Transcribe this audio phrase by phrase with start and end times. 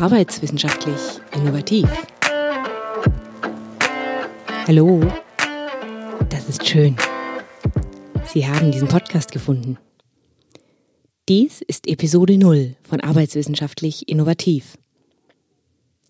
[0.00, 0.98] Arbeitswissenschaftlich
[1.34, 1.86] innovativ.
[4.66, 5.02] Hallo,
[6.30, 6.96] das ist schön.
[8.24, 9.76] Sie haben diesen Podcast gefunden.
[11.28, 14.78] Dies ist Episode 0 von Arbeitswissenschaftlich innovativ,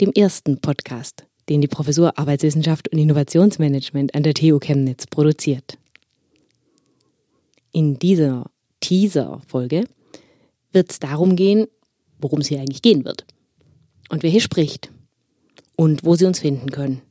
[0.00, 5.78] dem ersten Podcast, den die Professur Arbeitswissenschaft und Innovationsmanagement an der TU Chemnitz produziert.
[7.70, 8.50] In dieser
[8.80, 9.84] Teaser-Folge
[10.72, 11.68] wird es darum gehen,
[12.18, 13.24] worum es hier eigentlich gehen wird.
[14.08, 14.90] Und wer hier spricht.
[15.76, 17.02] Und wo Sie uns finden können,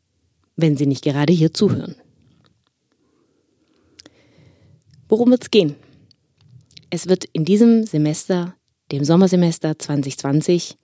[0.56, 1.96] wenn Sie nicht gerade hier zuhören.
[5.08, 5.76] Worum wird es gehen?
[6.90, 8.56] Es wird in diesem Semester,
[8.92, 10.78] dem Sommersemester 2020,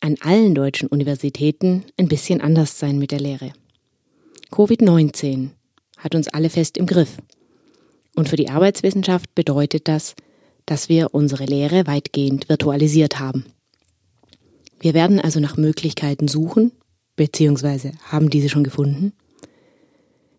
[0.00, 3.52] an allen deutschen Universitäten ein bisschen anders sein mit der Lehre.
[4.50, 5.50] Covid-19
[5.96, 7.16] hat uns alle fest im Griff.
[8.14, 10.14] Und für die Arbeitswissenschaft bedeutet das,
[10.66, 13.46] dass wir unsere Lehre weitgehend virtualisiert haben.
[14.84, 16.70] Wir werden also nach Möglichkeiten suchen,
[17.16, 19.14] beziehungsweise haben diese schon gefunden,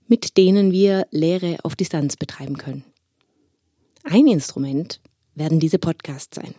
[0.08, 2.84] mit denen wir Lehre auf Distanz betreiben können.
[4.04, 5.02] Ein Instrument
[5.34, 6.54] werden diese Podcasts sein.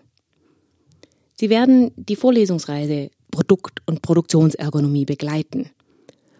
[1.38, 5.70] Sie werden die Vorlesungsreise Produkt- und Produktionsergonomie begleiten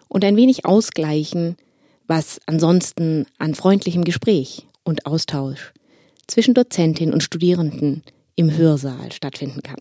[0.09, 1.57] und ein wenig ausgleichen,
[2.09, 5.73] was ansonsten an freundlichem Gespräch und Austausch
[6.27, 8.03] zwischen Dozentin und Studierenden
[8.35, 9.79] im Hörsaal stattfinden kann.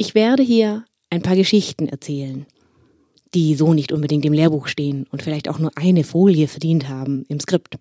[0.00, 2.46] Ich werde hier ein paar Geschichten erzählen,
[3.34, 7.24] die so nicht unbedingt im Lehrbuch stehen und vielleicht auch nur eine Folie verdient haben
[7.28, 7.78] im Skript,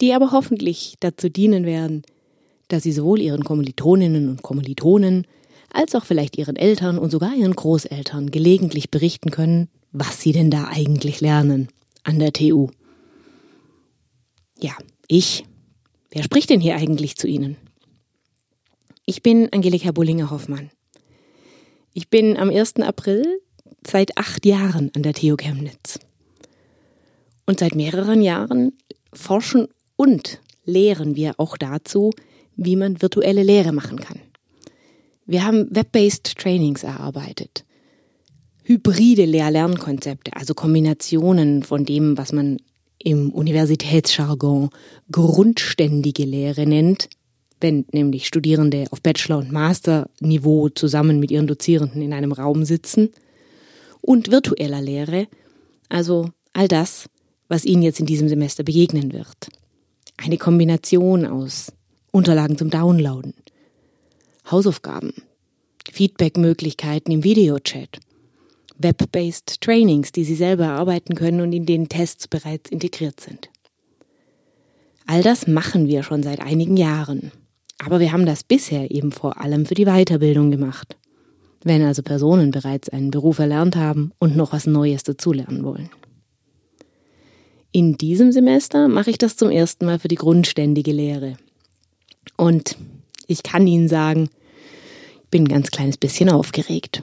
[0.00, 2.02] die aber hoffentlich dazu dienen werden,
[2.66, 5.24] dass sie sowohl ihren Kommilitoninnen und Kommilitonen
[5.72, 10.50] als auch vielleicht ihren Eltern und sogar ihren Großeltern gelegentlich berichten können, was sie denn
[10.50, 11.68] da eigentlich lernen
[12.02, 12.70] an der TU.
[14.60, 14.72] Ja,
[15.06, 15.44] ich
[16.10, 17.56] Wer spricht denn hier eigentlich zu Ihnen?
[19.04, 20.70] Ich bin Angelika Bullinger-Hoffmann.
[21.96, 22.80] Ich bin am 1.
[22.80, 23.24] April
[23.86, 26.00] seit acht Jahren an der TU Chemnitz.
[27.46, 28.72] Und seit mehreren Jahren
[29.12, 32.10] forschen und lehren wir auch dazu,
[32.56, 34.18] wie man virtuelle Lehre machen kann.
[35.24, 37.64] Wir haben Web-based Trainings erarbeitet.
[38.64, 42.56] Hybride Lehr-Lernkonzepte, also Kombinationen von dem, was man
[42.98, 44.70] im Universitätsjargon
[45.12, 47.08] grundständige Lehre nennt,
[47.64, 53.08] wenn nämlich Studierende auf Bachelor- und Masterniveau zusammen mit ihren Dozierenden in einem Raum sitzen,
[54.02, 55.28] und virtueller Lehre,
[55.88, 57.08] also all das,
[57.48, 59.48] was Ihnen jetzt in diesem Semester begegnen wird.
[60.18, 61.72] Eine Kombination aus
[62.12, 63.32] Unterlagen zum Downloaden,
[64.50, 65.14] Hausaufgaben,
[65.90, 67.98] Feedbackmöglichkeiten im Videochat
[68.76, 73.48] Web-based Trainings, die Sie selber erarbeiten können und in denen Tests bereits integriert sind.
[75.06, 77.32] All das machen wir schon seit einigen Jahren.
[77.84, 80.96] Aber wir haben das bisher eben vor allem für die Weiterbildung gemacht.
[81.62, 85.90] Wenn also Personen bereits einen Beruf erlernt haben und noch was Neues dazulernen wollen.
[87.72, 91.36] In diesem Semester mache ich das zum ersten Mal für die grundständige Lehre.
[92.36, 92.76] Und
[93.26, 94.30] ich kann Ihnen sagen,
[95.24, 97.02] ich bin ein ganz kleines bisschen aufgeregt.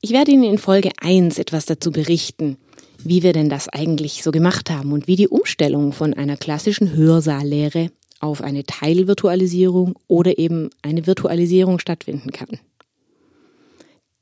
[0.00, 2.56] Ich werde Ihnen in Folge 1 etwas dazu berichten,
[3.04, 6.92] wie wir denn das eigentlich so gemacht haben und wie die Umstellung von einer klassischen
[6.94, 12.60] Hörsaallehre auf eine Teilvirtualisierung oder eben eine Virtualisierung stattfinden kann.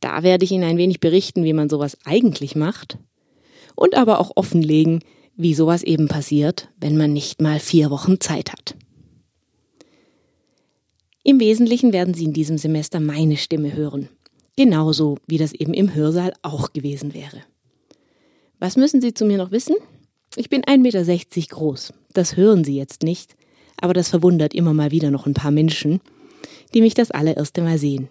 [0.01, 2.99] Da werde ich Ihnen ein wenig berichten, wie man sowas eigentlich macht
[3.75, 5.01] und aber auch offenlegen,
[5.37, 8.77] wie sowas eben passiert, wenn man nicht mal vier Wochen Zeit hat.
[11.25, 14.09] Im Wesentlichen werden Sie in diesem Semester meine Stimme hören
[14.59, 17.45] Genauso wie das eben im Hörsaal auch gewesen wäre.
[18.59, 19.77] Was müssen Sie zu mir noch wissen?
[20.35, 21.93] Ich bin 1,60 Meter groß.
[22.13, 23.37] Das hören Sie jetzt nicht,
[23.81, 26.01] aber das verwundert immer mal wieder noch ein paar Menschen,
[26.75, 28.09] die mich das allererste Mal sehen.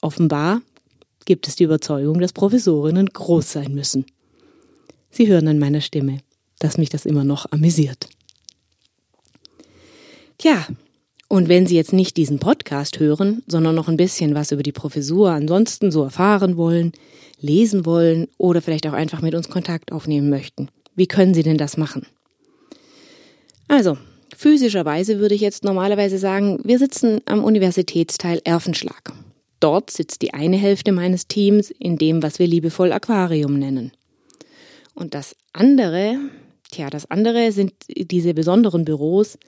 [0.00, 0.62] Offenbar
[1.24, 4.06] gibt es die Überzeugung, dass Professorinnen groß sein müssen.
[5.10, 6.18] Sie hören an meiner Stimme,
[6.58, 8.08] dass mich das immer noch amüsiert.
[10.38, 10.66] Tja,
[11.28, 14.72] und wenn Sie jetzt nicht diesen Podcast hören, sondern noch ein bisschen was über die
[14.72, 16.92] Professur ansonsten so erfahren wollen,
[17.40, 21.58] lesen wollen oder vielleicht auch einfach mit uns Kontakt aufnehmen möchten, wie können Sie denn
[21.58, 22.06] das machen?
[23.68, 23.98] Also,
[24.36, 29.12] physischerweise würde ich jetzt normalerweise sagen, wir sitzen am Universitätsteil Erfenschlag.
[29.60, 33.92] Dort sitzt die eine Hälfte meines Teams in dem, was wir liebevoll Aquarium nennen.
[34.94, 36.18] Und das andere,
[36.70, 39.38] tja, das andere sind diese besonderen Büros,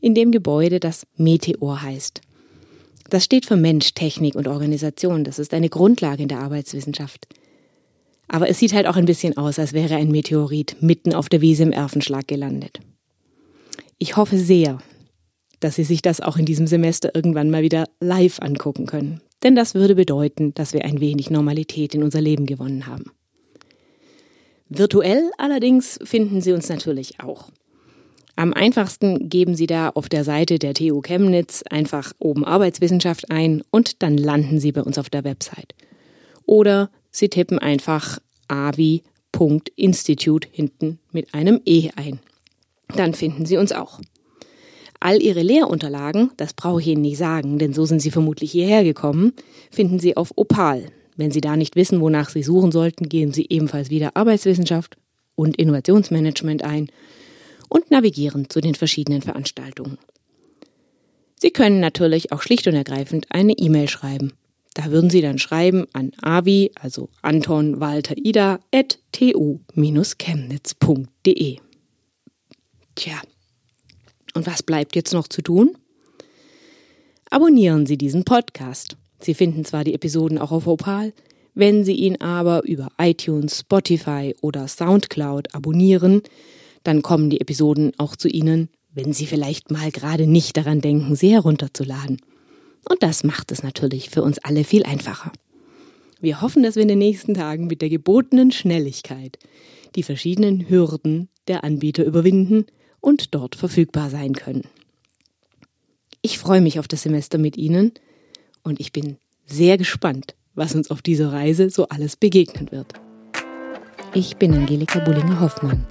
[0.00, 2.20] in dem Gebäude, das Meteor heißt.
[3.10, 5.24] Das steht für Mensch, Technik und Organisation.
[5.24, 7.26] Das ist eine Grundlage in der Arbeitswissenschaft.
[8.28, 11.40] Aber es sieht halt auch ein bisschen aus, als wäre ein Meteorit mitten auf der
[11.40, 12.80] Wiese im Erfenschlag gelandet.
[13.98, 14.78] Ich hoffe sehr,
[15.60, 19.20] dass Sie sich das auch in diesem Semester irgendwann mal wieder live angucken können.
[19.42, 23.12] denn das würde bedeuten, dass wir ein wenig Normalität in unser Leben gewonnen haben.
[24.68, 27.50] Virtuell allerdings finden Sie uns natürlich auch.
[28.34, 33.62] Am einfachsten geben Sie da auf der Seite der TU Chemnitz einfach oben Arbeitswissenschaft ein
[33.70, 35.74] und dann landen Sie bei uns auf der Website.
[36.44, 42.20] Oder Sie tippen einfach avi.institute hinten mit einem E ein.
[42.96, 44.00] Dann finden Sie uns auch.
[45.00, 48.82] All Ihre Lehrunterlagen, das brauche ich Ihnen nicht sagen, denn so sind Sie vermutlich hierher
[48.82, 49.34] gekommen,
[49.70, 50.86] finden Sie auf Opal.
[51.16, 54.96] Wenn Sie da nicht wissen, wonach Sie suchen sollten, geben Sie ebenfalls wieder Arbeitswissenschaft
[55.34, 56.88] und Innovationsmanagement ein
[57.68, 59.98] und navigieren zu den verschiedenen Veranstaltungen.
[61.38, 64.32] Sie können natürlich auch schlicht und ergreifend eine E-Mail schreiben.
[64.74, 71.65] Da würden Sie dann schreiben an avi, also Anton Walter Ida, at tu-chemnitz.de.
[72.96, 73.20] Tja,
[74.34, 75.76] und was bleibt jetzt noch zu tun?
[77.30, 78.96] Abonnieren Sie diesen Podcast.
[79.20, 81.12] Sie finden zwar die Episoden auch auf Opal,
[81.54, 86.22] wenn Sie ihn aber über iTunes, Spotify oder SoundCloud abonnieren,
[86.84, 91.16] dann kommen die Episoden auch zu Ihnen, wenn Sie vielleicht mal gerade nicht daran denken,
[91.16, 92.22] sie herunterzuladen.
[92.88, 95.32] Und das macht es natürlich für uns alle viel einfacher.
[96.20, 99.38] Wir hoffen, dass wir in den nächsten Tagen mit der gebotenen Schnelligkeit
[99.96, 102.64] die verschiedenen Hürden der Anbieter überwinden
[103.06, 104.64] und dort verfügbar sein können.
[106.22, 107.92] Ich freue mich auf das Semester mit Ihnen
[108.64, 112.94] und ich bin sehr gespannt, was uns auf dieser Reise so alles begegnen wird.
[114.12, 115.86] Ich bin Angelika Bullinger-Hoffmann.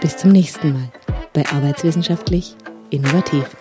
[0.00, 0.92] Bis zum nächsten Mal
[1.32, 2.54] bei Arbeitswissenschaftlich
[2.90, 3.56] Innovativ.